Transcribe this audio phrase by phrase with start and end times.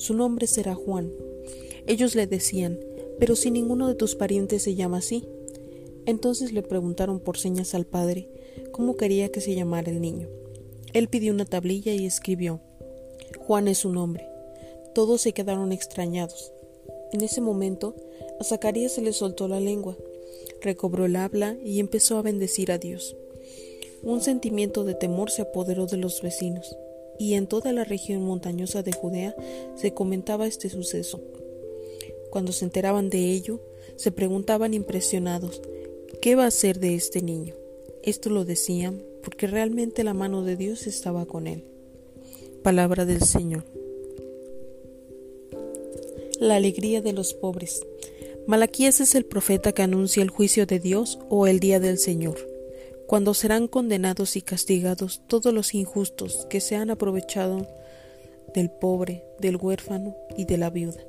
[0.00, 1.12] su nombre será Juan.
[1.86, 2.80] Ellos le decían,
[3.18, 5.28] pero si ninguno de tus parientes se llama así.
[6.06, 8.30] Entonces le preguntaron por señas al padre
[8.72, 10.26] cómo quería que se llamara el niño.
[10.94, 12.60] Él pidió una tablilla y escribió
[13.40, 14.26] Juan es su nombre.
[14.94, 16.50] Todos se quedaron extrañados.
[17.12, 17.94] En ese momento
[18.40, 19.98] a Zacarías se le soltó la lengua,
[20.62, 23.16] recobró el habla y empezó a bendecir a Dios.
[24.02, 26.74] Un sentimiento de temor se apoderó de los vecinos,
[27.20, 29.36] y en toda la región montañosa de Judea
[29.76, 31.20] se comentaba este suceso.
[32.30, 33.60] Cuando se enteraban de ello,
[33.96, 35.60] se preguntaban impresionados
[36.20, 37.54] ¿Qué va a hacer de este niño?
[38.02, 41.64] Esto lo decían porque realmente la mano de Dios estaba con él.
[42.62, 43.64] Palabra del Señor.
[46.38, 47.86] La alegría de los pobres.
[48.46, 52.49] Malaquías es el profeta que anuncia el juicio de Dios o el día del Señor,
[53.10, 57.66] cuando serán condenados y castigados todos los injustos que se han aprovechado
[58.54, 61.00] del pobre, del huérfano y de la viuda.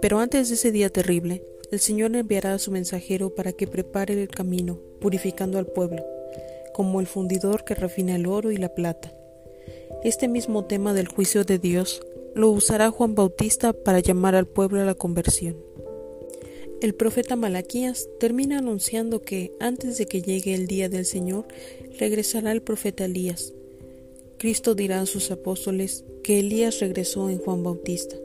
[0.00, 4.22] Pero antes de ese día terrible, el Señor enviará a su mensajero para que prepare
[4.22, 6.06] el camino, purificando al pueblo,
[6.74, 9.12] como el fundidor que refina el oro y la plata.
[10.04, 12.02] Este mismo tema del juicio de Dios
[12.36, 15.56] lo usará Juan Bautista para llamar al pueblo a la conversión.
[16.80, 21.46] El profeta Malaquías termina anunciando que antes de que llegue el día del Señor
[21.98, 23.52] regresará el profeta Elías.
[24.38, 28.16] Cristo dirá a sus apóstoles que Elías regresó en Juan Bautista.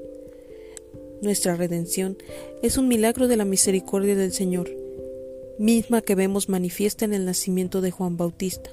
[1.22, 2.17] Nuestra redención
[2.61, 4.72] es un milagro de la misericordia del Señor,
[5.59, 8.70] misma que vemos manifiesta en el nacimiento de Juan Bautista.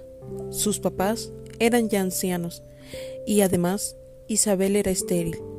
[0.51, 2.63] Sus papás eran ya ancianos
[3.27, 3.97] y además
[4.29, 5.52] Isabel era estéril.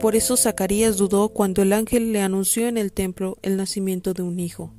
[0.00, 4.22] Por eso Zacarías dudó cuando el ángel le anunció en el templo el nacimiento de
[4.22, 4.72] un hijo.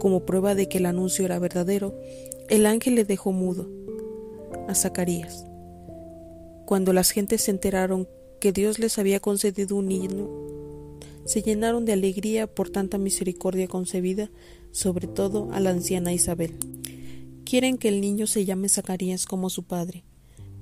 [0.00, 1.94] Como prueba de que el anuncio era verdadero,
[2.48, 3.70] el ángel le dejó mudo
[4.66, 5.46] a Zacarías.
[6.66, 8.08] Cuando las gentes se enteraron
[8.40, 10.28] que Dios les había concedido un niño,
[11.24, 14.30] se llenaron de alegría por tanta misericordia concebida,
[14.72, 16.56] sobre todo a la anciana Isabel.
[17.44, 20.04] Quieren que el niño se llame Zacarías como su padre,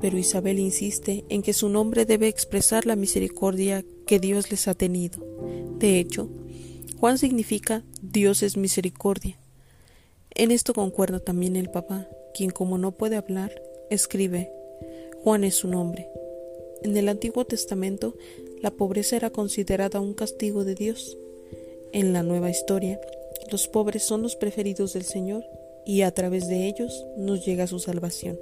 [0.05, 4.75] pero Isabel insiste en que su nombre debe expresar la misericordia que Dios les ha
[4.75, 5.27] tenido.
[5.79, 6.29] De hecho,
[7.01, 9.39] Juan significa Dios es misericordia.
[10.35, 14.53] En esto concuerda también el papá, quien como no puede hablar, escribe
[15.23, 16.07] Juan es su nombre.
[16.83, 18.15] En el Antiguo Testamento
[18.61, 21.17] la pobreza era considerada un castigo de Dios.
[21.95, 23.01] En la nueva historia,
[23.51, 25.47] los pobres son los preferidos del Señor
[25.87, 28.39] y a través de ellos nos llega su salvación.